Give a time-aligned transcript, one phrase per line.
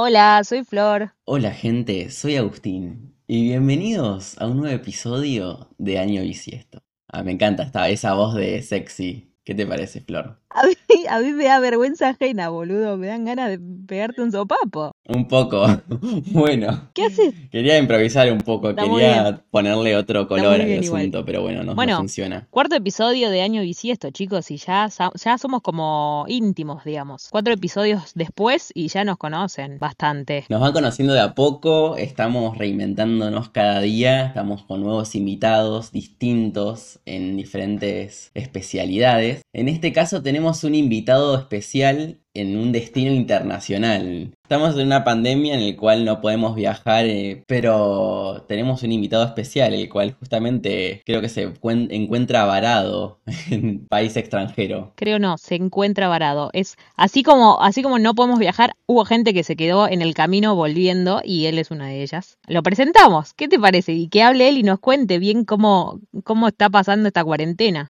[0.00, 1.12] Hola, soy Flor.
[1.24, 6.84] Hola gente, soy Agustín y bienvenidos a un nuevo episodio de Año Bisiesto.
[7.08, 9.34] Ah, me encanta esta, esa voz de sexy.
[9.42, 10.40] ¿Qué te parece, Flor?
[10.50, 10.72] A mí,
[11.08, 12.96] a mí me da vergüenza ajena, boludo.
[12.96, 14.92] Me dan ganas de pegarte un sopapo.
[15.06, 15.66] Un poco.
[16.32, 16.88] bueno.
[16.94, 17.34] ¿Qué haces?
[17.50, 21.02] Quería improvisar un poco, Está quería ponerle otro color al igual.
[21.02, 21.98] asunto, pero bueno, no, no Bueno.
[21.98, 22.46] funciona.
[22.50, 27.28] Cuarto episodio de Año Bisiesto, chicos, y ya, ya somos como íntimos, digamos.
[27.30, 30.44] Cuatro episodios después y ya nos conocen bastante.
[30.48, 37.00] Nos van conociendo de a poco, estamos reinventándonos cada día, estamos con nuevos invitados distintos
[37.04, 39.42] en diferentes especialidades.
[39.52, 44.32] En este caso tenemos un invitado especial en un destino internacional.
[44.44, 49.24] Estamos en una pandemia en la cual no podemos viajar, eh, pero tenemos un invitado
[49.24, 53.20] especial, el cual justamente creo que se cuen- encuentra varado
[53.50, 54.92] en país extranjero.
[54.94, 56.50] Creo no, se encuentra varado.
[56.52, 60.14] Es así como, así como no podemos viajar, hubo gente que se quedó en el
[60.14, 62.38] camino volviendo y él es una de ellas.
[62.46, 63.92] Lo presentamos, ¿qué te parece?
[63.94, 67.88] Y que hable él y nos cuente bien cómo, cómo está pasando esta cuarentena.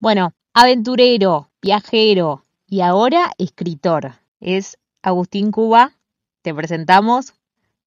[0.00, 4.12] Bueno, aventurero, viajero y ahora escritor.
[4.40, 5.94] Es Agustín Cuba.
[6.42, 7.34] Te presentamos.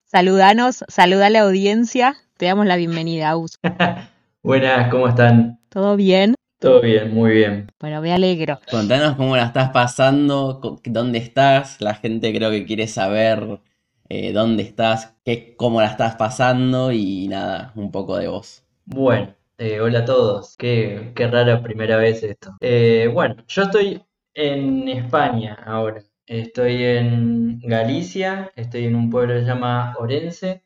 [0.04, 2.18] Saludanos, saluda a la audiencia.
[2.36, 3.58] Te damos la bienvenida, Agus.
[4.44, 5.62] Buenas, ¿cómo están?
[5.70, 6.36] ¿Todo bien?
[6.60, 7.72] Todo bien, muy bien.
[7.80, 8.60] Bueno, me alegro.
[8.70, 11.80] Contanos cómo la estás pasando, dónde estás.
[11.80, 13.62] La gente creo que quiere saber
[14.10, 18.62] eh, dónde estás, qué, cómo la estás pasando y nada, un poco de vos.
[18.84, 20.56] Bueno, eh, hola a todos.
[20.58, 22.56] Qué, rara primera vez esto.
[22.62, 24.02] Eh, bueno, yo estoy
[24.34, 26.02] en España ahora.
[26.26, 30.64] Estoy en Galicia, estoy en un pueblo que se llama Orense.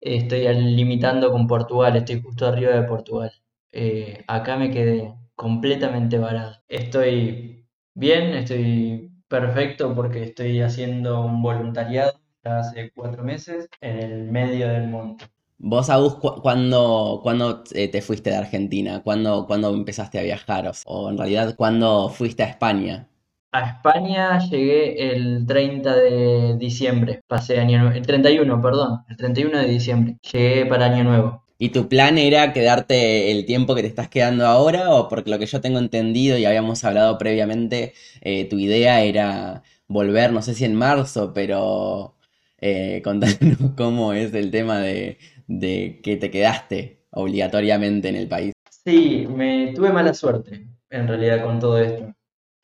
[0.00, 3.32] Estoy limitando con Portugal, estoy justo arriba de Portugal.
[3.72, 6.56] Eh, acá me quedé completamente varado.
[6.68, 14.68] Estoy bien, estoy perfecto porque estoy haciendo un voluntariado hace cuatro meses en el medio
[14.68, 15.24] del monte.
[15.58, 19.02] Vos, Agus, cu- ¿cuándo, cuándo, eh, te fuiste de Argentina?
[19.02, 20.70] ¿Cuándo, cuándo empezaste a viajar?
[20.86, 23.08] O, en realidad, ¿cuándo fuiste a España?
[23.52, 29.58] A España llegué el 30 de diciembre, pasé año nuevo, el 31, perdón, el 31
[29.60, 31.42] de diciembre, llegué para año nuevo.
[31.58, 34.90] ¿Y tu plan era quedarte el tiempo que te estás quedando ahora?
[34.94, 39.62] ¿O porque lo que yo tengo entendido y habíamos hablado previamente, eh, tu idea era
[39.86, 42.16] volver, no sé si en marzo, pero
[42.58, 48.52] eh, contanos cómo es el tema de, de que te quedaste obligatoriamente en el país.
[48.70, 52.12] Sí, me tuve mala suerte, en realidad, con todo esto.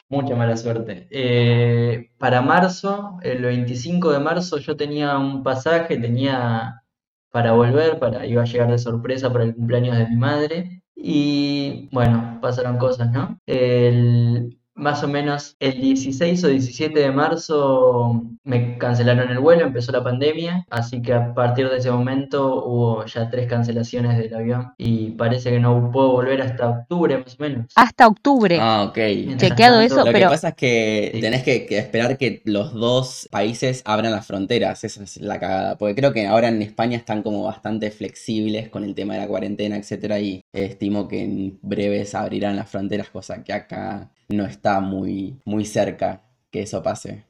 [0.09, 1.07] Mucha mala suerte.
[1.11, 6.83] Eh, para marzo, el 25 de marzo, yo tenía un pasaje, tenía
[7.31, 10.83] para volver, para, iba a llegar de sorpresa para el cumpleaños de mi madre.
[10.95, 13.39] Y bueno, pasaron cosas, ¿no?
[13.47, 19.93] El, más o menos el 16 o 17 de marzo me cancelaron el vuelo, empezó
[19.93, 24.73] la pandemia, así que a partir de ese momento hubo ya tres cancelaciones del avión
[24.79, 27.67] y parece que no puedo volver hasta octubre más o menos.
[27.77, 28.59] Hasta octubre.
[28.61, 28.97] Ah, ok.
[28.97, 31.21] Mientras Chequeado tanto, eso, Lo que pasa es que Sí.
[31.21, 35.77] tenés que, que esperar que los dos países abran las fronteras, esa es la cagada,
[35.77, 39.29] porque creo que ahora en España están como bastante flexibles con el tema de la
[39.29, 44.70] cuarentena, etcétera, y estimo que en breves abrirán las fronteras, cosa que acá no está
[44.79, 47.25] muy, muy cerca que eso pase.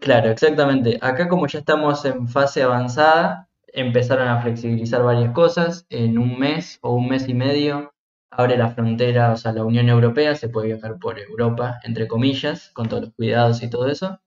[0.00, 0.98] Claro, exactamente.
[1.02, 5.86] Acá como ya estamos en fase avanzada, empezaron a flexibilizar varias cosas.
[5.90, 7.92] En un mes o un mes y medio
[8.30, 12.70] abre la frontera, o sea, la Unión Europea, se puede viajar por Europa, entre comillas,
[12.74, 14.20] con todos los cuidados y todo eso.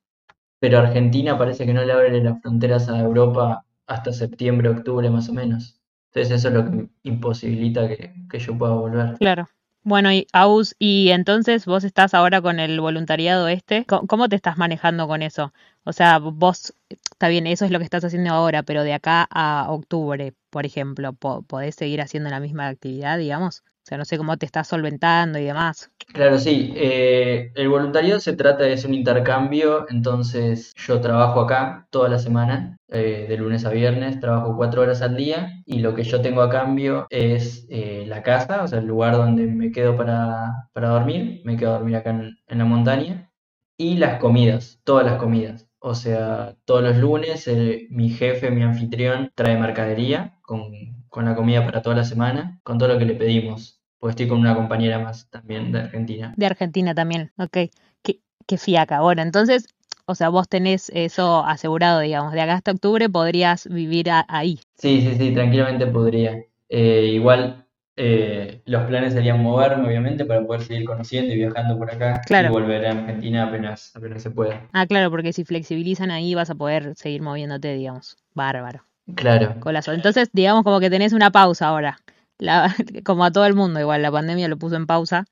[0.59, 5.29] Pero Argentina parece que no le abre las fronteras a Europa hasta septiembre, octubre más
[5.29, 5.81] o menos.
[6.13, 9.17] Entonces eso es lo que imposibilita que, que yo pueda volver.
[9.17, 9.47] Claro.
[9.83, 14.35] Bueno, y Aus, y entonces vos estás ahora con el voluntariado este, ¿Cómo, cómo te
[14.35, 15.53] estás manejando con eso?
[15.83, 19.27] O sea, vos, está bien, eso es lo que estás haciendo ahora, pero de acá
[19.31, 23.63] a octubre, por ejemplo, po- ¿podés seguir haciendo la misma actividad, digamos?
[23.97, 25.91] No sé cómo te estás solventando y demás.
[26.13, 26.73] Claro, sí.
[26.75, 32.77] eh, el voluntariado se trata de un intercambio, entonces yo trabajo acá toda la semana,
[32.89, 36.41] eh, de lunes a viernes, trabajo cuatro horas al día y lo que yo tengo
[36.41, 40.89] a cambio es eh, la casa, o sea, el lugar donde me quedo para, para
[40.89, 43.31] dormir, me quedo a dormir acá en, la montaña
[43.77, 45.67] y las comidas, todas las comidas.
[45.79, 47.49] O sea, todos los lunes
[47.89, 50.71] mi jefe, mi anfitrión, trae mercadería con,
[51.09, 53.80] con la comida para toda la semana, con todo lo que le pedimos.
[54.01, 56.33] Porque estoy con una compañera más también de Argentina.
[56.35, 57.57] De Argentina también, ok.
[58.01, 58.99] Qué, qué fiaca.
[59.01, 59.67] Bueno, entonces,
[60.07, 64.59] o sea, vos tenés eso asegurado, digamos, de acá hasta octubre podrías vivir a- ahí.
[64.75, 66.43] Sí, sí, sí, tranquilamente podría.
[66.67, 67.57] Eh, igual
[67.97, 72.47] Eh, los planes serían moverme, obviamente, para poder seguir conociendo y viajando por acá Claro.
[72.47, 74.65] y volver a Argentina apenas, apenas se pueda.
[74.71, 78.17] Ah, claro, porque si flexibilizan ahí vas a poder seguir moviéndote, digamos.
[78.33, 78.85] Bárbaro.
[79.13, 79.55] Claro.
[79.87, 81.99] Entonces, digamos como que tenés una pausa ahora.
[83.05, 85.25] Como a todo el mundo, igual la pandemia lo puso en pausa.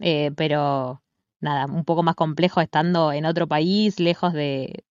[0.00, 1.02] eh, pero
[1.40, 4.84] nada, un poco más complejo estando en otro país, lejos de,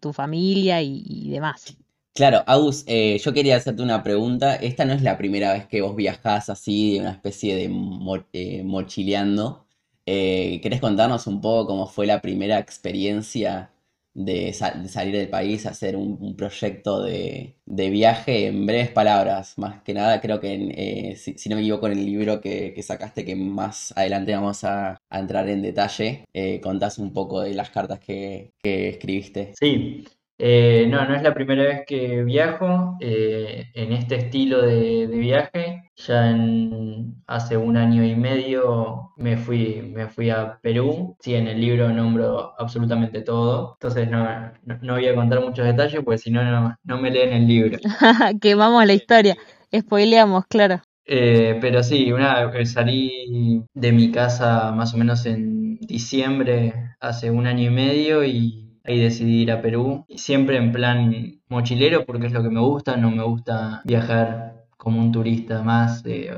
[0.00, 1.76] tu familia y, y demás.
[2.14, 4.54] Claro, Agus, eh, yo quería hacerte una pregunta.
[4.56, 8.26] Esta no es la primera vez que vos viajás así, de una especie de mo-
[8.34, 9.66] eh, mochileando.
[10.04, 13.71] Eh, ¿querés contarnos un poco cómo fue la primera experiencia
[14.14, 18.90] de, sa- de salir del país, hacer un, un proyecto de, de viaje en breves
[18.90, 19.54] palabras?
[19.58, 22.40] Más que nada, creo que, en, eh, si, si no me equivoco, en el libro
[22.40, 27.12] que, que sacaste, que más adelante vamos a, a entrar en detalle, eh, contás un
[27.12, 29.54] poco de las cartas que, que escribiste.
[29.60, 30.04] sí.
[30.38, 35.18] Eh, no, no es la primera vez que viajo eh, en este estilo de, de
[35.18, 35.82] viaje.
[35.96, 41.16] Ya en, hace un año y medio me fui, me fui a Perú.
[41.20, 43.74] Sí, en el libro nombro absolutamente todo.
[43.74, 44.24] Entonces no,
[44.64, 47.46] no, no voy a contar muchos detalles porque si no, no, no me leen el
[47.46, 47.78] libro.
[48.40, 49.36] Quemamos la historia.
[49.74, 50.82] Spoileamos, claro.
[51.04, 57.46] Eh, pero sí, una, salí de mi casa más o menos en diciembre, hace un
[57.46, 60.04] año y medio, y ahí decidí ir a Perú.
[60.16, 65.00] Siempre en plan mochilero, porque es lo que me gusta, no me gusta viajar como
[65.00, 66.30] un turista más eh,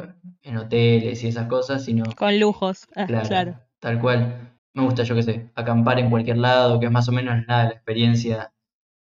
[0.43, 2.87] en hoteles y esas cosas, sino, Con lujos.
[2.94, 3.55] Ah, claro, claro.
[3.81, 4.50] tal cual.
[4.76, 7.64] Me gusta, yo qué sé, acampar en cualquier lado, que es más o menos nada
[7.64, 8.52] la experiencia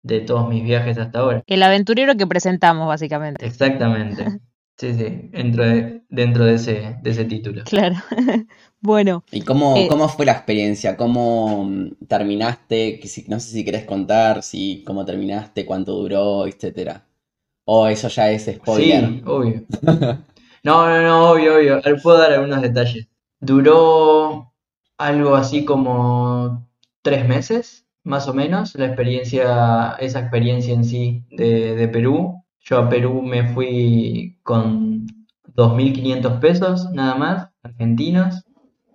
[0.02, 1.44] de todos mis viajes hasta ahora.
[1.46, 3.46] El aventurero que presentamos, básicamente.
[3.46, 4.26] Exactamente.
[4.79, 7.62] Sí, sí, dentro de, dentro de ese, de ese título.
[7.64, 7.94] Claro.
[8.82, 10.96] Bueno, ¿Y cómo, eh, cómo fue la experiencia?
[10.96, 13.00] ¿Cómo mm, terminaste?
[13.00, 17.06] Que si- no sé si querés contar, si cómo terminaste, cuánto duró, etcétera.
[17.64, 19.05] O eso ya es spoiler.
[19.05, 19.62] Sí, obvio.
[20.64, 21.81] No, no, no, obvio, obvio.
[22.02, 23.08] Puedo dar algunos detalles.
[23.40, 24.52] Duró
[24.96, 26.69] algo así como
[27.02, 32.44] tres meses, más o menos, la experiencia, esa experiencia en sí de, de Perú.
[32.61, 35.06] Yo a Perú me fui con
[35.56, 38.44] 2.500 pesos nada más, argentinos.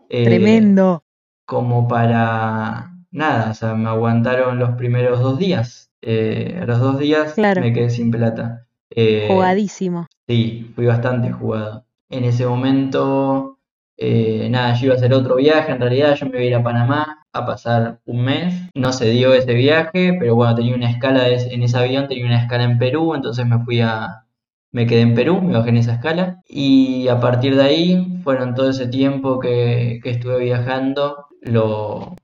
[0.10, 1.04] Eh, tremendo.
[1.46, 5.90] como para nada, o sea, me aguantaron los primeros dos días.
[6.02, 7.62] Eh, a los dos días Claro.
[7.62, 8.68] me quedé sin plata.
[8.90, 10.08] Eh, Jugadísimo.
[10.28, 11.86] sí, fui bastante jugado.
[12.10, 13.58] En ese momento,
[14.00, 16.64] nada, yo iba a hacer otro viaje, en realidad yo me iba a ir a
[16.64, 18.54] Panamá a pasar un mes.
[18.74, 22.42] No se dio ese viaje, pero bueno, tenía una escala en ese avión, tenía una
[22.44, 24.24] escala en Perú, entonces me fui a,
[24.72, 28.54] me quedé en Perú, me bajé en esa escala y a partir de ahí fueron
[28.56, 32.16] todo ese tiempo que, que estuve viajando, lo,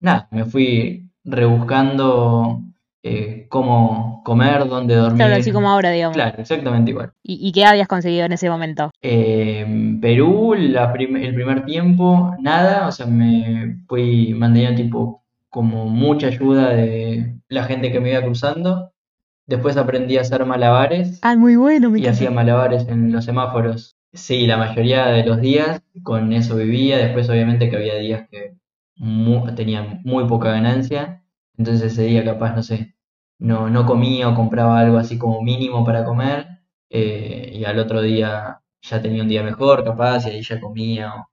[0.00, 2.60] nada, me fui rebuscando
[3.02, 5.32] eh, cómo comer, dónde Claro, dormir.
[5.40, 6.14] así como ahora, digamos.
[6.16, 7.12] Claro, exactamente igual.
[7.22, 8.90] ¿Y, y qué habías conseguido en ese momento?
[9.02, 15.22] Eh, en Perú, la prim- el primer tiempo, nada, o sea, me fui manteniendo tipo
[15.50, 18.92] como mucha ayuda de la gente que me iba cruzando.
[19.48, 23.96] Después aprendí a hacer malabares Ah, muy bueno, me y hacía malabares en los semáforos.
[24.12, 26.98] Sí, la mayoría de los días con eso vivía.
[26.98, 28.54] Después, obviamente, que había días que
[28.96, 31.24] mu- tenía muy poca ganancia.
[31.56, 32.94] Entonces, ese día, capaz, no sé,
[33.38, 36.46] no, no comía o compraba algo así como mínimo para comer.
[36.90, 41.14] eh, y al otro día ya tenía un día mejor, capaz, y ahí ya comía
[41.14, 41.28] o,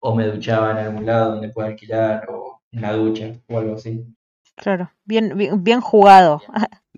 [0.00, 3.74] o me duchaba en algún lado donde pueda alquilar o en la ducha o algo
[3.76, 4.04] así.
[4.56, 6.42] Claro, bien, bien, bien jugado.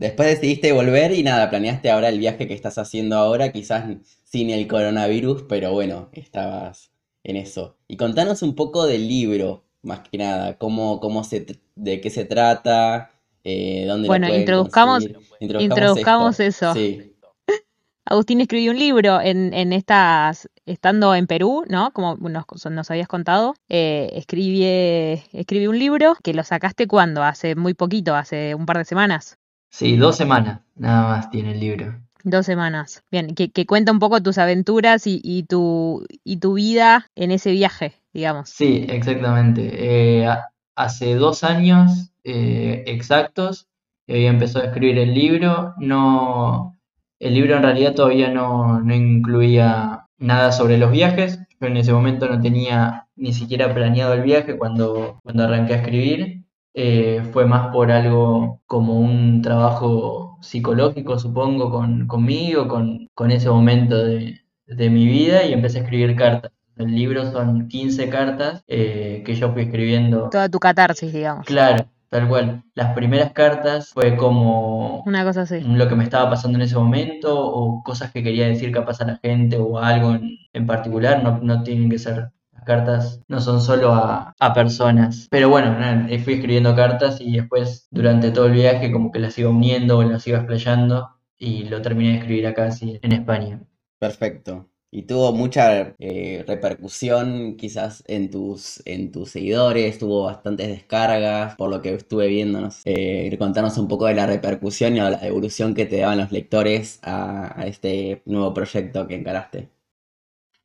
[0.00, 3.84] Después decidiste volver y nada, planeaste ahora el viaje que estás haciendo ahora, quizás
[4.24, 6.90] sin el coronavirus, pero bueno, estabas
[7.22, 7.76] en eso.
[7.86, 12.24] Y contanos un poco del libro, más que nada, cómo, cómo se, de qué se
[12.24, 13.10] trata,
[13.44, 15.04] eh, dónde lo Bueno, pueden introduzcamos.
[15.04, 16.72] Introduzcamos introduzcamos eso.
[16.72, 17.14] Sí,
[18.06, 21.90] Agustín escribió un libro en, en estas, estando en Perú, ¿no?
[21.92, 27.54] Como nos, nos habías contado, eh, escribí, escribí un libro que lo sacaste cuando, hace
[27.54, 29.36] muy poquito, hace un par de semanas,
[29.70, 31.94] Sí, dos semanas nada más tiene el libro.
[32.22, 33.02] dos semanas.
[33.10, 37.30] Bien, que, que cuenta un poco tus aventuras y, y tu, y tu vida en
[37.30, 38.50] ese viaje, digamos.
[38.50, 40.20] Sí, exactamente.
[40.20, 43.68] Eh, ha- hace dos años eh, exactos
[44.08, 45.74] había empezado a escribir el libro.
[45.78, 46.76] No,
[47.18, 51.38] el libro en realidad todavía no, no incluía nada sobre los viajes.
[51.60, 55.76] Yo en ese momento no tenía ni siquiera planeado el viaje cuando, cuando arranqué a
[55.76, 56.39] escribir.
[56.82, 63.50] Eh, fue más por algo como un trabajo psicológico, supongo, con, conmigo, con, con ese
[63.50, 66.52] momento de, de mi vida y empecé a escribir cartas.
[66.76, 70.30] El libro son 15 cartas eh, que yo fui escribiendo.
[70.30, 71.44] Toda tu catarsis, digamos.
[71.44, 72.62] Claro, tal cual.
[72.74, 75.60] Las primeras cartas fue como Una cosa así.
[75.60, 79.06] lo que me estaba pasando en ese momento o cosas que quería decir capaz a
[79.06, 82.30] la gente o algo en, en particular, no, no tienen que ser,
[82.64, 85.28] cartas no son solo a, personas.
[85.30, 85.76] Pero bueno,
[86.24, 90.02] fui escribiendo cartas y después durante todo el viaje como que las iba uniendo o
[90.02, 93.60] las iba explayando y lo terminé de escribir acá así en España.
[93.98, 94.70] Perfecto.
[94.92, 101.70] Y tuvo mucha eh, repercusión quizás en tus, en tus seguidores, tuvo bastantes descargas, por
[101.70, 102.80] lo que estuve viéndonos.
[102.84, 106.98] Eh, contanos un poco de la repercusión y la evolución que te daban los lectores
[107.02, 109.68] a, a este nuevo proyecto que encaraste.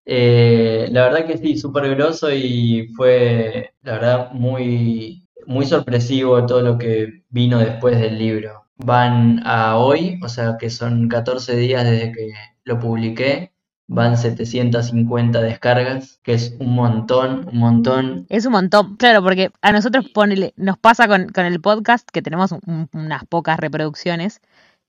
[0.06, 6.62] Eh, la verdad que sí, súper groso y fue, la verdad, muy, muy sorpresivo todo
[6.62, 8.66] lo que vino después del libro.
[8.78, 12.34] Van a hoy, o sea que son 14 días desde que
[12.66, 13.52] lo publiqué,
[13.88, 18.26] van 750 descargas, que es un montón, un montón.
[18.30, 22.22] Es un montón, claro, porque a nosotros ponele, nos pasa con, con el podcast que
[22.22, 24.42] tenemos un- unas pocas reproducciones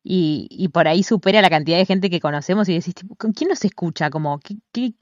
[0.08, 3.48] y, y por ahí supera la cantidad de gente que conocemos y decís, ¿con quién
[3.50, 4.10] nos escucha?
[4.10, 4.94] Como, ¿qué, qué-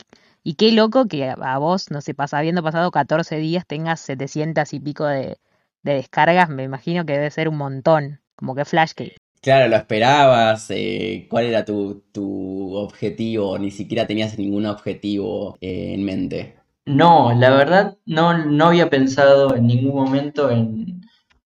[0.42, 4.00] y qué loco que a a vos, no sé, pasa, habiendo pasado 14 días tengas
[4.00, 5.38] 700 y pico de,
[5.82, 9.16] de descargas, me imagino que debe ser un montón, como que flash que...
[9.40, 10.66] Claro, ¿lo esperabas?
[10.70, 13.58] Eh, ¿cuál era tu, tu objetivo?
[13.58, 16.56] Ni siquiera tenías ningún objetivo eh, en mente.
[16.86, 21.02] No, la verdad no, no había pensado en ningún momento en,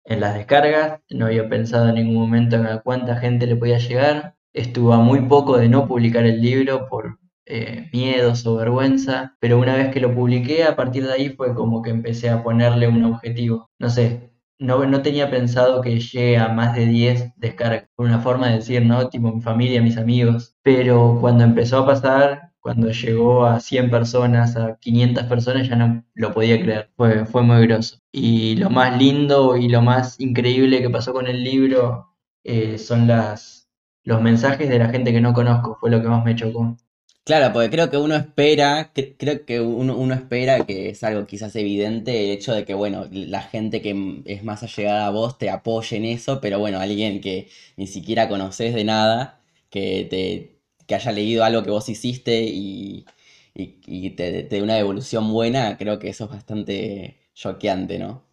[0.06, 3.78] en las descargas, no había pensado en ningún momento en a cuánta gente le podía
[3.78, 4.36] llegar.
[4.52, 9.58] Estuvo a muy poco de no publicar el libro por eh, miedos o vergüenza, pero
[9.58, 12.88] una vez que lo publiqué, a partir de ahí fue como que empecé a ponerle
[12.88, 13.70] un objetivo.
[13.78, 18.20] No sé, no, no tenía pensado que llegue a más de 10 descargas, por una
[18.20, 19.08] forma de decir, ¿no?
[19.08, 20.56] Tipo mi familia, mis amigos.
[20.62, 26.04] Pero cuando empezó a pasar, cuando llegó a 100 personas, a 500 personas, ya no
[26.14, 26.90] lo podía creer.
[26.96, 27.98] Fue, fue muy groso.
[28.12, 32.08] Y lo más lindo y lo más increíble que pasó con el libro
[32.44, 33.68] eh, son las,
[34.04, 36.76] los mensajes de la gente que no conozco, fue lo que más me chocó.
[37.24, 41.26] Claro, porque creo que uno espera, cre- creo que uno, uno espera que es algo
[41.26, 45.36] quizás evidente el hecho de que, bueno, la gente que es más allegada a vos
[45.36, 50.55] te apoye en eso, pero bueno, alguien que ni siquiera conoces de nada, que te,
[50.86, 53.06] que haya leído algo que vos hiciste y,
[53.54, 58.24] y, te, te dé una devolución buena, creo que eso es bastante choqueante, ¿no?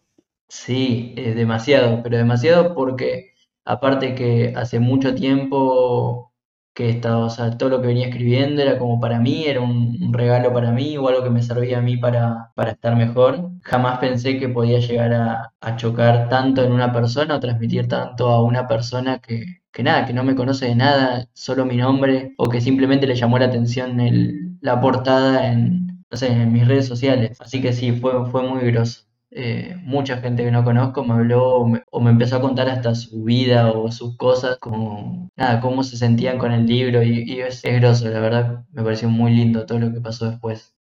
[0.48, 3.34] Sí, demasiado, pero demasiado porque
[3.64, 6.32] aparte que hace mucho tiempo
[6.74, 9.60] que he estado, o sea, todo lo que venía escribiendo era como para mí, era
[9.60, 13.50] un, regalo para mí o algo que me servía a mí para, para estar mejor.
[13.62, 18.28] Jamás pensé que podía llegar a, a chocar tanto en una persona o transmitir tanto
[18.28, 22.34] a una persona que, que nada, que no me conoce de nada, solo mi nombre,
[22.38, 26.66] o que simplemente le llamó la atención el, la portada en, no sé, en mis
[26.66, 27.40] redes sociales.
[27.40, 29.03] Así que sí, fue, fue muy groso
[29.34, 32.68] eh, mucha gente que no conozco me habló o me, o me empezó a contar
[32.68, 37.40] hasta su vida o sus cosas, como nada, cómo se sentían con el libro y,
[37.40, 40.74] es, es groso, la verdad me pareció muy lindo todo lo que pasó después.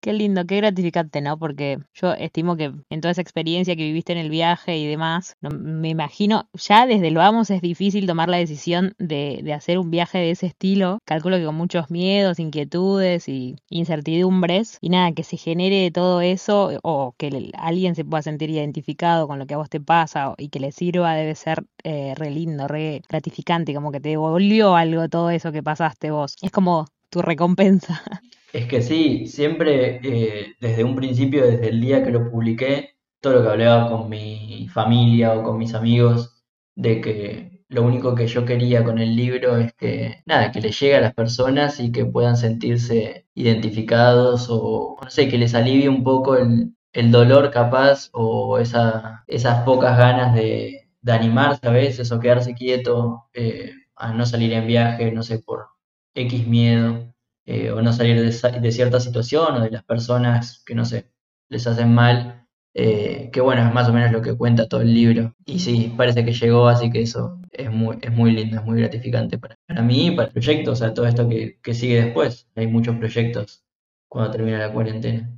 [0.00, 1.36] Qué lindo, qué gratificante, ¿no?
[1.36, 5.34] Porque yo estimo que en toda esa experiencia que viviste en el viaje y demás,
[5.40, 9.78] no- me imagino, ya desde lo vamos es difícil tomar la decisión de, de hacer
[9.78, 10.98] un viaje de ese estilo.
[11.04, 14.78] Calculo que con muchos miedos, inquietudes y incertidumbres.
[14.80, 19.40] Y nada, que se genere todo eso o que alguien se pueda sentir identificado con
[19.40, 22.68] lo que a vos te pasa y que le sirva debe ser eh, re lindo,
[22.68, 26.36] re gratificante, como que te devolvió algo todo eso que pasaste vos.
[26.42, 28.02] Es como tu recompensa.
[28.56, 33.34] Es que sí, siempre eh, desde un principio, desde el día que lo publiqué, todo
[33.34, 36.42] lo que hablaba con mi familia o con mis amigos,
[36.74, 40.72] de que lo único que yo quería con el libro es que, nada, que le
[40.72, 45.90] llegue a las personas y que puedan sentirse identificados o, no sé, que les alivie
[45.90, 46.72] un poco el,
[47.12, 53.26] dolor capaz o esa, esas pocas ganas de, de animarse a veces o quedarse quieto
[53.34, 55.66] eh, a no salir en viaje, no sé, por
[56.14, 57.15] X miedo
[57.46, 60.84] eh, o no salir de, esa- de cierta situación o de las personas que no
[60.84, 61.10] sé,
[61.48, 64.92] les hacen mal, eh, que bueno, es más o menos lo que cuenta todo el
[64.94, 65.34] libro.
[65.46, 68.80] Y sí, parece que llegó, así que eso es muy, es muy lindo, es muy
[68.80, 72.02] gratificante para, para mí y para el proyecto, o sea, todo esto que, que sigue
[72.04, 72.48] después.
[72.56, 73.64] Hay muchos proyectos
[74.08, 75.30] cuando termina la cuarentena.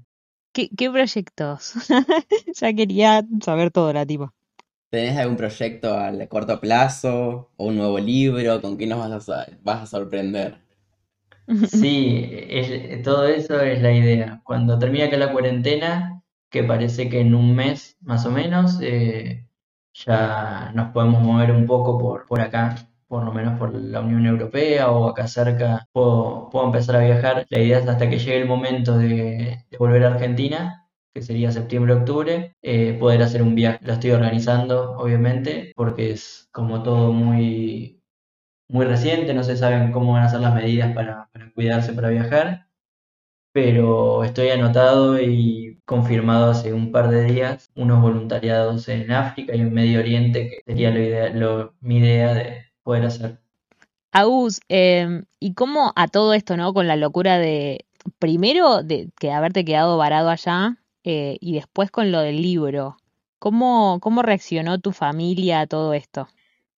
[0.52, 1.72] ¿Qué, qué proyectos?
[2.60, 4.34] Ya quería saber todo, la tipa.
[4.90, 8.60] ¿Tenés algún proyecto a corto plazo o un nuevo libro?
[8.62, 10.58] ¿Con qué nos vas a, vas a sorprender?
[11.56, 14.40] Sí, es- todo eso es la idea.
[14.44, 19.46] Cuando termine acá la cuarentena, que parece que en un mes más o menos, eh,
[19.92, 22.76] ya nos podemos mover un poco por, por acá,
[23.06, 27.46] por lo menos por la Unión Europea o acá cerca, puedo, puedo empezar a viajar.
[27.50, 31.50] La idea es hasta que llegue el momento de, de volver a Argentina, que sería
[31.50, 33.78] septiembre-octubre, eh, poder hacer un viaje.
[33.82, 37.97] Lo estoy organizando, obviamente, porque es como todo muy,
[38.68, 42.66] muy reciente, no se saben cómo van a ser las medidas para, cuidarse para viajar,
[43.52, 49.60] pero estoy anotado y confirmado hace un par de días unos voluntariados en África y
[49.60, 50.90] en Medio Oriente, que sería
[51.30, 53.40] lo lo, mi idea de poder hacer.
[54.12, 56.72] Agus, em, ¿y cómo a todo esto, ¿no?
[56.74, 57.86] Con la locura de,
[58.18, 62.96] primero, de que haberte quedado varado allá eh, y después con lo del libro,
[63.38, 66.28] ¿cómo, cómo reaccionó tu familia a todo esto?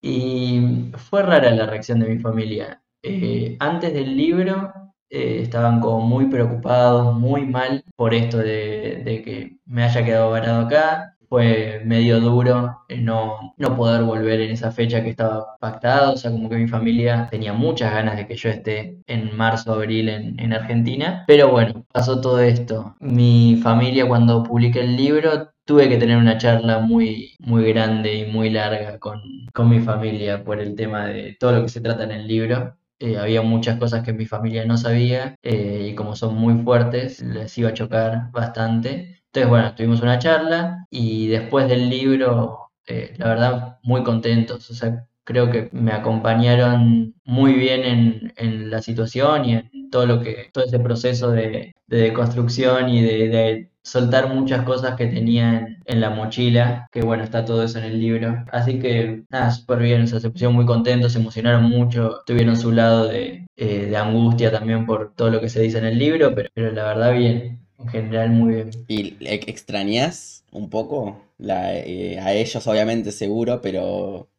[0.01, 2.81] Y fue rara la reacción de mi familia.
[3.03, 4.71] Eh, antes del libro
[5.09, 10.31] eh, estaban como muy preocupados, muy mal por esto de, de que me haya quedado
[10.31, 11.17] varado acá.
[11.29, 16.17] Fue medio duro eh, no, no poder volver en esa fecha que estaba pactada, o
[16.17, 20.09] sea, como que mi familia tenía muchas ganas de que yo esté en marzo, abril
[20.09, 22.95] en, en Argentina, pero bueno, pasó todo esto.
[22.99, 28.25] Mi familia cuando publiqué el libro tuve que tener una charla muy, muy grande y
[28.29, 29.21] muy larga con,
[29.53, 32.75] con mi familia por el tema de todo lo que se trata en el libro.
[32.99, 37.21] Eh, había muchas cosas que mi familia no sabía eh, y como son muy fuertes
[37.21, 39.21] les iba a chocar bastante.
[39.27, 44.69] Entonces, bueno, tuvimos una charla y después del libro, eh, la verdad, muy contentos.
[44.71, 50.05] O sea, creo que me acompañaron muy bien en, en la situación y en todo
[50.05, 55.77] lo que, todo ese proceso de, de construcción y de soltar muchas cosas que tenía
[55.85, 58.45] en, la mochila, que bueno, está todo eso en el libro.
[58.51, 62.57] Así que nada, súper bien, o sea, se pusieron muy contentos, se emocionaron mucho, tuvieron
[62.57, 65.99] su lado de, eh, de angustia también por todo lo que se dice en el
[65.99, 68.71] libro, pero, pero la verdad bien, en general muy bien.
[68.87, 71.21] ¿Y extrañas un poco?
[71.39, 74.29] Eh, a ellos obviamente seguro, pero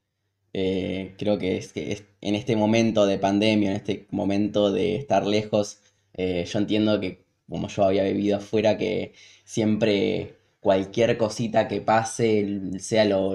[0.52, 4.96] eh, creo que es que es, en este momento de pandemia, en este momento de
[4.96, 5.80] estar lejos,
[6.16, 13.04] yo entiendo que como yo había vivido afuera, que siempre cualquier cosita que pase, sea
[13.04, 13.34] lo,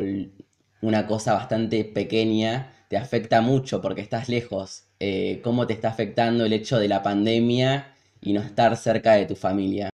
[0.82, 4.88] una cosa bastante pequeña, te afecta mucho porque estás lejos.
[5.00, 9.26] Eh, ¿Cómo te está afectando el hecho de la pandemia y no estar cerca de
[9.26, 9.90] tu familia?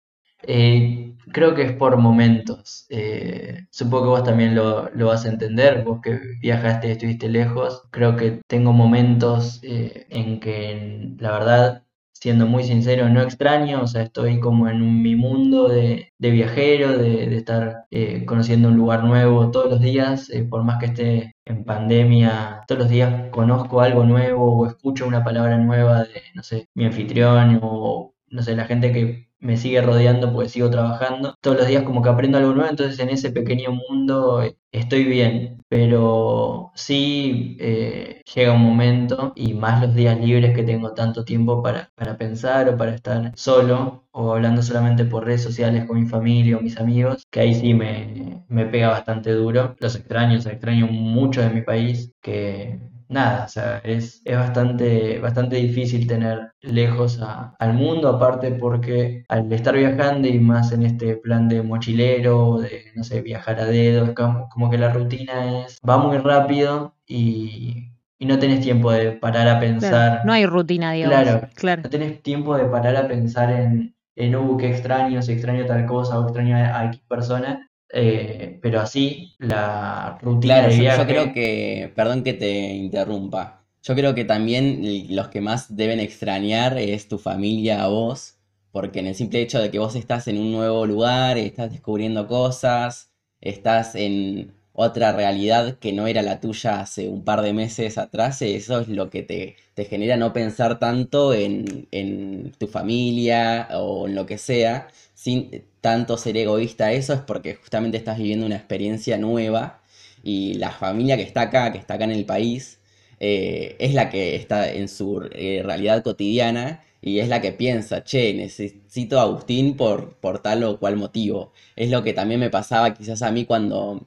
[0.42, 2.86] Eh, creo que es por momentos.
[2.88, 7.28] Eh, supongo que vos también lo, lo, vas a entender, vos que viajaste y estuviste
[7.28, 7.82] lejos.
[7.90, 11.84] Creo que tengo momentos en que, la verdad,
[12.20, 16.30] siendo muy sincero, no extraño, o sea, estoy como en un, mi mundo de, de
[16.30, 20.78] viajero, de, de estar eh, conociendo un lugar nuevo todos los días, eh, por más
[20.78, 26.04] que esté en pandemia, todos los días conozco algo nuevo o escucho una palabra nueva
[26.04, 30.48] de, no sé, mi anfitrión o, no sé, la gente que me sigue rodeando porque
[30.50, 31.34] sigo trabajando.
[31.40, 35.62] Todos los días como que aprendo algo nuevo, entonces en ese pequeño mundo estoy bien,
[35.68, 41.62] pero sí eh, llega un momento y más los días libres que tengo tanto tiempo
[41.62, 46.06] para, para pensar o para estar solo o hablando solamente por redes sociales con mi
[46.06, 49.76] familia o mis amigos, que ahí sí me, me pega bastante duro.
[49.80, 55.56] Los extraño, extraño mucho de mi país, que nada, o sea, es, es bastante, bastante
[55.56, 57.18] difícil tener lejos
[57.58, 62.84] al mundo, aparte porque al estar viajando y más en este plan de mochilero, de,
[62.94, 66.94] no sé, viajar a dedo, es como, como que la rutina es, va muy rápido
[67.06, 69.90] y, y no tenés tiempo de parar a pensar.
[69.90, 71.22] Claro, no hay rutina, digamos.
[71.22, 71.82] Claro, claro.
[71.82, 75.86] no tenés tiempo de parar a pensar en, en uh, qué extraño, si extraño tal
[75.86, 77.70] cosa o extraño a, a X persona.
[77.90, 83.64] Eh, pero así, la rutina Claro, de yo, yo creo que, perdón que te interrumpa,
[83.82, 88.36] yo creo que también los que más deben extrañar es tu familia a vos,
[88.72, 92.26] porque en el simple hecho de que vos estás en un nuevo lugar, estás descubriendo
[92.26, 93.09] cosas,
[93.40, 98.40] estás en otra realidad que no era la tuya hace un par de meses atrás,
[98.42, 104.06] eso es lo que te, te genera no pensar tanto en, en tu familia o
[104.08, 106.92] en lo que sea, sin tanto ser egoísta.
[106.92, 109.82] Eso, es porque justamente estás viviendo una experiencia nueva
[110.22, 112.78] y la familia que está acá, que está acá en el país,
[113.20, 118.04] eh, es la que está en su eh, realidad cotidiana y es la que piensa,
[118.04, 121.52] che, necesito a Agustín por, por tal o cual motivo.
[121.76, 124.06] Es lo que también me pasaba quizás a mí cuando,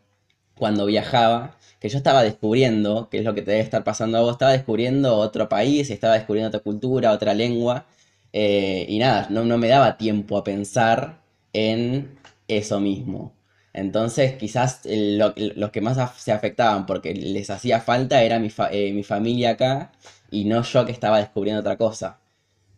[0.56, 4.22] cuando viajaba, que yo estaba descubriendo, que es lo que te debe estar pasando a
[4.22, 7.86] vos, estaba descubriendo otro país, estaba descubriendo otra cultura, otra lengua,
[8.32, 11.20] eh, y nada, no, no me daba tiempo a pensar
[11.54, 13.34] en eso mismo.
[13.74, 18.70] Entonces, quizás lo, los que más se afectaban porque les hacía falta era mi, fa-
[18.72, 19.92] eh, mi familia acá
[20.32, 22.20] y no yo que estaba descubriendo otra cosa.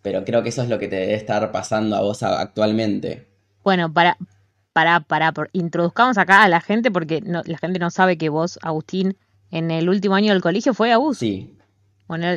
[0.06, 3.28] Pero creo que eso es lo que te debe estar pasando a vos actualmente.
[3.63, 4.20] Bueno, para,
[4.72, 8.60] para, para, introduzcamos acá a la gente porque no, la gente no sabe que vos,
[8.62, 9.18] Agustín,
[9.50, 11.18] en el último año del colegio fue a bus.
[11.18, 11.58] Sí,
[12.08, 12.28] Bueno,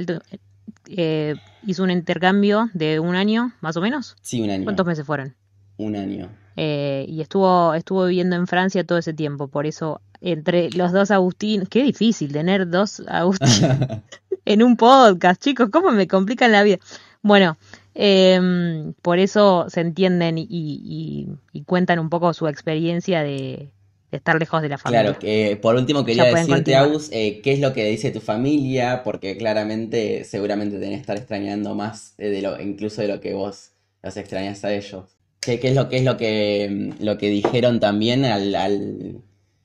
[0.87, 1.35] eh,
[1.66, 4.16] hizo un intercambio de un año, más o menos.
[4.22, 4.64] sí, un año.
[4.64, 5.37] ¿Cuántos meses fueron?
[5.76, 6.31] Un año.
[6.57, 9.48] eh, y estuvo, estuvo viviendo en Francia todo ese tiempo.
[9.48, 13.68] Por eso, entre los dos Agustín, qué difícil tener dos Agustín
[14.46, 16.78] en un podcast, chicos, ¿cómo me complican la vida?
[17.22, 17.57] Bueno,
[17.94, 23.70] em, por eso se entienden y, y- y cuentan un poco su experiencia de,
[24.11, 25.02] de estar lejos de la familia.
[25.02, 26.76] Claro, que por último quería decirte.
[26.76, 31.16] Agus, eh, qué es lo que dice tu familia, porque claramente seguramente te deben estar
[31.16, 35.04] extrañando más eh, de lo, incluso de lo que vos los extrañas a ellos.
[35.40, 39.16] ¿Qué, qué es lo, qué es lo que, mm, lo que dijeron también al, al,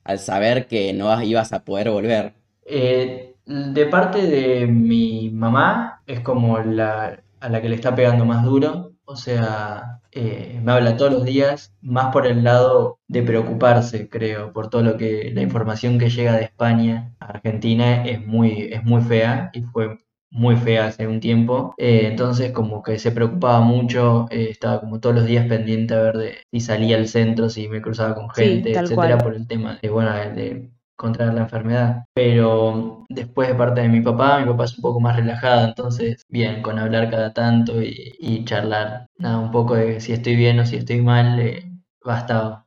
[0.04, 2.32] al saber que no ibas a poder volver?
[2.66, 8.24] Eh, de parte de mi mamá, es como la, a la que le está pegando
[8.24, 8.92] más duro.
[9.04, 14.52] O sea, eh, me habla todos los días, más por el lado de preocuparse, creo,
[14.52, 18.82] por todo lo que, la información que llega de España a Argentina es muy, es
[18.82, 19.98] muy fea y fue
[20.30, 21.74] muy fea hace un tiempo.
[21.76, 26.00] Eh, entonces, como que se preocupaba mucho, eh, estaba como todos los días pendiente a
[26.00, 29.18] ver de si salía al centro, si me cruzaba con gente, etcétera, cual.
[29.18, 32.04] por el tema de, bueno, de contraer la enfermedad.
[32.14, 36.22] Pero después de parte de mi papá, mi papá es un poco más relajado, entonces
[36.28, 40.58] bien, con hablar cada tanto y, y charlar, nada, un poco de si estoy bien
[40.60, 41.70] o si estoy mal, eh,
[42.04, 42.66] bastaba.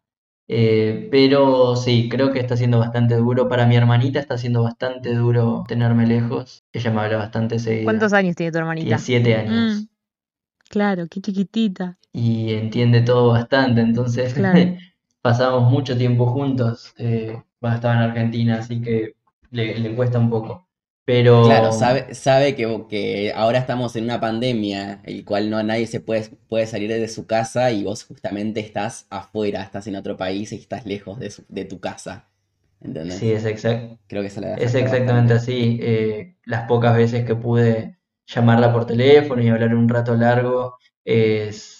[0.49, 3.49] Eh, pero sí, creo que está siendo bastante duro.
[3.49, 6.63] Para mi hermanita está siendo bastante duro tenerme lejos.
[6.71, 7.85] Ella me habla bastante seguido.
[7.85, 8.97] ¿Cuántos años tiene tu Tiene hermanita?
[8.97, 9.87] siete años Mm,
[10.69, 11.97] claro, qué chiquitita.
[12.13, 14.75] y entiende todo bastante, entonces Claro.
[15.27, 16.93] pasamos mucho tiempo juntos.
[16.97, 19.15] Eh, estaba en Argentina, así que
[19.51, 20.67] le, le cuesta un poco.
[21.05, 25.87] Pero Claro, sabe, sabe que, que ahora estamos en una pandemia, el cual no nadie
[25.87, 30.17] se puede, puede salir de su casa y vos justamente estás afuera, estás en otro
[30.17, 32.27] país y estás lejos de, su- de tu casa.
[32.81, 33.23] ¿Entendés?
[33.23, 33.99] sí, es exacto.
[34.07, 35.35] Creo que le Es exactamente bastante.
[35.35, 35.79] así.
[35.81, 41.76] eh, las pocas veces que pude llamarla por teléfono y hablar un rato largo, es...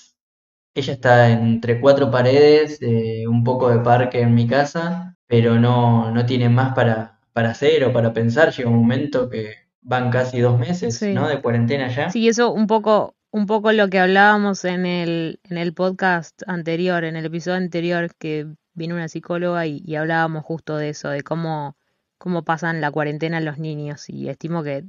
[0.80, 6.12] ella está entre cuatro paredes, eh, un poco de parque en mi casa, pero no,
[6.12, 8.52] no tiene más para, para hacer o para pensar.
[8.54, 11.14] Llega un momento que van casi dos meses, Sí.
[11.14, 11.28] ¿no?
[11.28, 12.10] De cuarentena ya.
[12.12, 17.04] Sí, eso un poco, un poco lo que hablábamos en el, en el podcast anterior,
[17.04, 21.22] en el episodio anterior, que vino una psicóloga y, y hablábamos justo de eso, de
[21.24, 21.76] cómo,
[22.18, 24.10] cómo pasan la cuarentena los niños.
[24.10, 24.84] Y estimo que,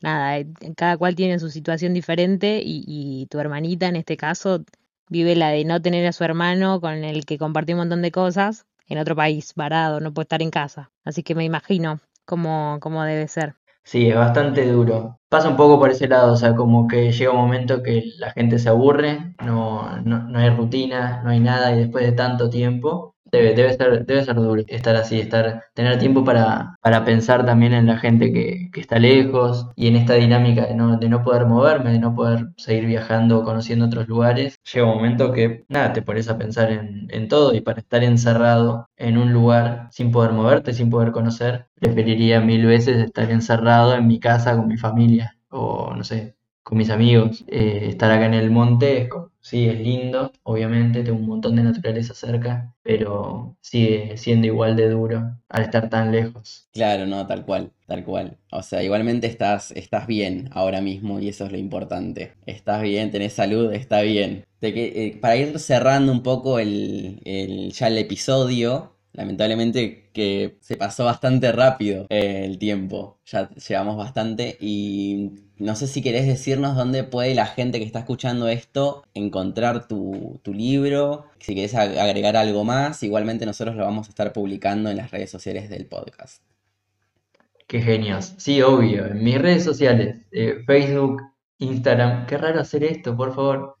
[0.00, 4.64] nada, eh, cada cual tiene su situación diferente y, y tu hermanita en este caso
[5.08, 8.10] vive la de no tener a su hermano con el que compartió un montón de
[8.10, 10.90] cosas en otro país, varado, no puede estar en casa.
[11.04, 13.54] Así que me imagino cómo, cómo debe ser.
[13.82, 15.20] Sí, es bastante duro.
[15.28, 18.30] Pasa un poco por ese lado, o sea, como que llega un momento que la
[18.32, 22.48] gente se aburre, no, no, no hay rutina, no hay nada, y después de tanto
[22.48, 27.44] tiempo, debe, debe ser, debe ser duro estar así, estar, tener tiempo para, para pensar
[27.44, 31.08] también en la gente que, que está lejos y en esta dinámica de no, de
[31.08, 34.56] no poder moverme, de no poder seguir viajando o conociendo otros lugares.
[34.72, 38.04] Llega un momento que, nada, te pones a pensar en, en todo y para estar
[38.04, 43.94] encerrado en un lugar sin poder moverte, sin poder conocer, preferiría mil veces estar encerrado
[43.94, 47.44] en mi casa con mi familia o no sé, con mis amigos.
[47.48, 49.08] Eh, estar acá en el monte es
[49.40, 54.88] sí, es lindo, obviamente, tengo un montón de naturaleza cerca, pero sigue siendo igual de
[54.90, 56.68] duro al estar tan lejos.
[56.72, 58.38] Claro, no, tal cual, tal cual.
[58.50, 62.32] O sea, igualmente estás, estás bien ahora mismo y eso es lo importante.
[62.46, 64.44] Estás bien, tenés salud, está bien.
[64.62, 71.04] Eh, para ir cerrando un poco el, el- ya el episodio, lamentablemente que se pasó
[71.06, 73.20] bastante rápido eh, el tiempo.
[73.26, 78.00] Ya llevamos bastante y no sé si querés decirnos dónde puede la gente que está
[78.00, 81.26] escuchando esto encontrar tu, tu libro.
[81.40, 85.10] Si querés ag- agregar algo más, igualmente nosotros lo vamos a estar publicando en las
[85.12, 86.42] redes sociales del podcast.
[87.66, 88.34] Qué genios.
[88.38, 91.22] Sí, obvio, en mis redes sociales, eh, Facebook,
[91.58, 93.76] Instagram, qué raro hacer esto, por favor.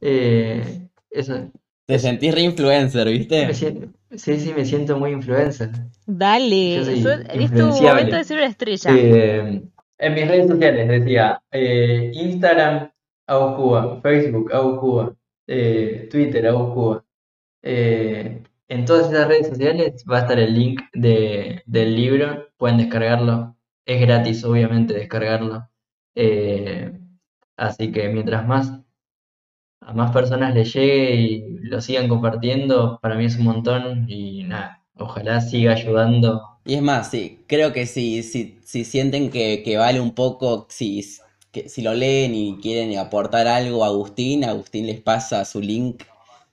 [0.00, 1.50] Eh, eso,
[1.86, 3.54] Te sentís re-influencer, me ¿viste?
[3.54, 5.70] siento, sí, sí, me siento muy influencer.
[6.06, 8.90] Dale, Yo soy so- es tu momento de ser una estrella.
[8.96, 9.62] Eh,
[9.98, 12.90] en mis redes sociales decía eh, Instagram,
[13.26, 15.14] Agus Cuba, Facebook, Agus Cuba,
[15.46, 17.04] eh, Twitter, Agus Cuba.
[17.62, 22.78] Eh, en todas esas redes sociales va a estar el link de, del libro, pueden
[22.78, 23.56] descargarlo.
[23.84, 25.68] Es gratis, obviamente, descargarlo.
[26.14, 26.92] Eh,
[27.56, 28.80] así que mientras más
[29.86, 34.44] a más personas le llegue y lo sigan compartiendo, para mí es un montón y
[34.44, 36.42] nada, ojalá siga ayudando.
[36.64, 40.66] Y es más, sí, creo que si, si, si sienten que, que vale un poco,
[40.70, 41.04] si,
[41.50, 46.04] que, si lo leen y quieren aportar algo a Agustín, Agustín les pasa su link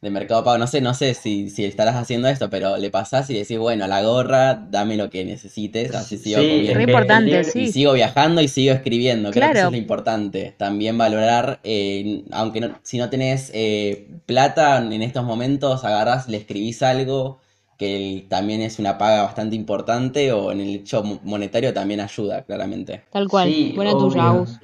[0.02, 0.58] de Mercado Pago.
[0.58, 3.86] No sé, no sé si, si estarás haciendo esto, pero le pasás y decís, bueno,
[3.88, 7.42] la gorra, dame lo que necesites, así sigo Sí, es importante.
[7.56, 9.32] Y sigo viajando y sigo escribiendo.
[9.32, 9.60] Creo que Claro.
[9.60, 10.54] eso es lo importante.
[10.58, 16.38] También valorar, eh, aunque no- si no tenés eh, plata en estos momentos, agarrás, le
[16.38, 17.40] escribís algo
[17.78, 22.44] que también es una paga bastante importante o en el hecho mo- monetario también ayuda,
[22.44, 23.04] claramente.
[23.12, 23.48] Tal cual.
[23.50, 24.22] Sí, Buena tuya, obvio.
[24.22, 24.60] Agus.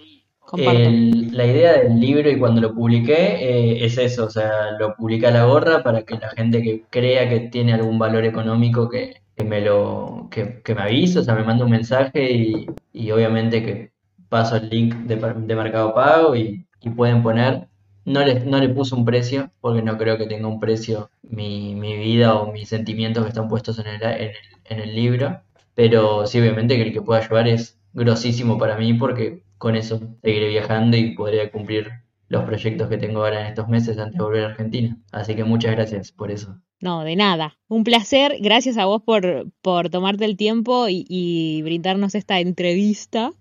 [0.53, 5.27] La idea del libro y cuando lo publiqué eh, es eso, o sea, lo publiqué
[5.27, 9.21] a la gorra para que la gente que crea que tiene algún valor económico que,
[9.43, 13.91] me lo que, me avise, o sea, me manda un mensaje y, y obviamente que
[14.29, 17.67] paso el link de, de Mercado Pago y, y pueden poner.
[18.05, 21.73] No le, no le puse un precio porque no creo que tenga un precio mi,
[21.73, 25.41] mi vida o mis sentimientos que están puestos en el, en el, en el libro.
[25.73, 29.99] Pero sí, obviamente que el que pueda ayudar es grosísimo para mí porque con eso
[30.21, 31.89] seguiré viajando y podré cumplir
[32.27, 34.95] los proyectos que tengo ahora en estos meses antes de volver a Argentina.
[35.11, 36.61] Así que muchas gracias por eso.
[36.79, 37.57] No, de nada.
[37.67, 38.37] Un placer.
[38.41, 43.31] Gracias a vos por, por tomarte el tiempo y, y brindarnos esta entrevista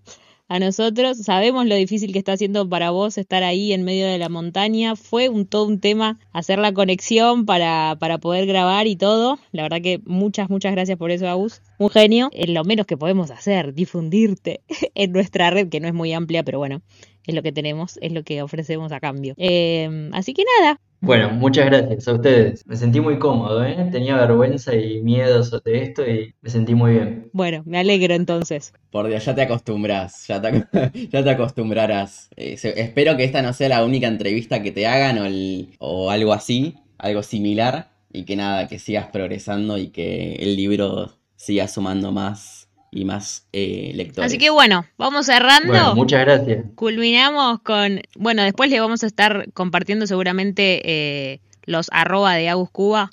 [0.47, 1.17] a nosotros.
[1.17, 4.95] Sabemos lo difícil que está haciendo para vos estar ahí en medio de la montaña.
[4.95, 9.39] Fue un, todo un tema hacer la conexión para, para poder grabar y todo.
[9.51, 11.61] La verdad que muchas, muchas gracias por eso, Agus.
[11.79, 12.29] Un genio.
[12.31, 14.61] Es lo menos que podemos hacer, difundirte
[14.95, 16.81] en nuestra red, que no es muy amplia, pero bueno,
[17.27, 19.33] es lo que tenemos, es lo que ofrecemos a cambio.
[19.37, 22.65] Eh, así que nada, Bueno, muchas gracias a ustedes.
[22.65, 23.89] Me sentí muy cómodo, ¿eh?
[23.91, 27.29] Tenía vergüenza y miedo sobre esto y me sentí muy bien.
[27.31, 28.73] bueno, me alegro entonces.
[28.89, 30.65] Por Dios, ya te acostumbras, ya te,
[31.11, 32.29] ya te acostumbrarás.
[32.35, 35.75] Eh, se- espero que esta no sea la única entrevista que te hagan o, el-
[35.79, 41.11] o algo así, algo similar, y que nada, que sigas progresando y que el libro
[41.35, 42.54] siga sumando más
[42.95, 44.31] y más eh, lectores.
[44.31, 45.67] Así que bueno, vamos cerrando.
[45.67, 46.65] Bueno, muchas gracias.
[46.75, 52.71] Culminamos con, bueno, después le vamos a estar compartiendo seguramente eh, los arroba de Agus
[52.71, 53.11] Cuba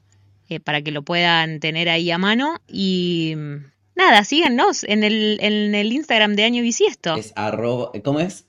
[0.49, 2.61] eh, para que lo puedan tener ahí a mano.
[2.68, 3.57] Y mm,
[3.97, 7.16] nada, síganos en el, en el Instagram de Año Bisiesto.
[7.16, 8.47] Es arroba, ¿cómo es?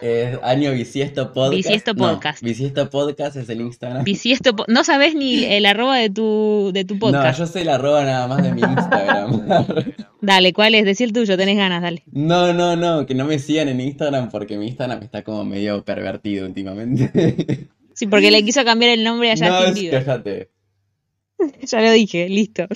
[0.00, 1.52] Es año bisiesto podcast.
[1.54, 2.42] Bisiesto No, podcast.
[2.42, 4.04] bisiesto podcast es el Instagram.
[4.04, 7.38] Bisiesto, no sabes ni el arroba de tu, de tu No, podcast.
[7.40, 9.48] yo sé el arroba nada más de mi Instagram.
[10.20, 10.84] Dale, ¿cuál es?
[10.84, 12.02] Decí el tuyo, tenés ganas, dale.
[12.12, 15.84] No, no, no, que no me sigan en Instagram porque mi Instagram está como medio
[15.84, 17.68] pervertido últimamente.
[17.98, 20.50] Sí, porque le quiso cambiar el nombre a No, es- cállate.
[21.62, 22.68] Ya lo dije, listo.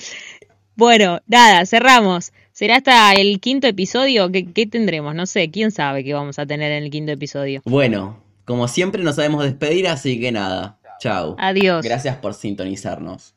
[0.75, 2.33] Bueno, nada, cerramos.
[2.53, 4.31] ¿Será hasta el quinto episodio?
[4.31, 5.15] ¿Qué, qué tendremos?
[5.15, 7.63] No sé, quién sabe qué vamos a tener en el quinto episodio.
[7.65, 10.77] Bueno, como siempre nos sabemos despedir, así que nada.
[10.99, 11.35] Chau.
[11.39, 11.83] Adiós.
[11.83, 13.33] Gracias por sintonizarnos.